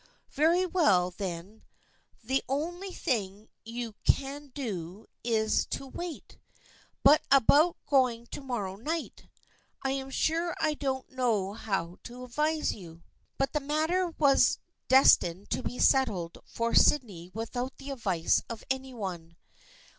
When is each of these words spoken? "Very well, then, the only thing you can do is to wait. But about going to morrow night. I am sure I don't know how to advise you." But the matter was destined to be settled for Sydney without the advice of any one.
"Very 0.31 0.65
well, 0.65 1.11
then, 1.11 1.61
the 2.23 2.43
only 2.49 2.91
thing 2.91 3.49
you 3.63 3.93
can 4.03 4.47
do 4.47 5.05
is 5.23 5.67
to 5.67 5.85
wait. 5.85 6.39
But 7.03 7.21
about 7.29 7.77
going 7.85 8.25
to 8.31 8.41
morrow 8.41 8.77
night. 8.77 9.27
I 9.83 9.91
am 9.91 10.09
sure 10.09 10.55
I 10.59 10.73
don't 10.73 11.11
know 11.11 11.53
how 11.53 11.99
to 12.05 12.23
advise 12.23 12.73
you." 12.73 13.03
But 13.37 13.53
the 13.53 13.59
matter 13.59 14.07
was 14.17 14.57
destined 14.87 15.51
to 15.51 15.61
be 15.61 15.77
settled 15.77 16.39
for 16.45 16.73
Sydney 16.73 17.29
without 17.35 17.77
the 17.77 17.91
advice 17.91 18.41
of 18.49 18.63
any 18.71 18.95
one. 18.95 19.37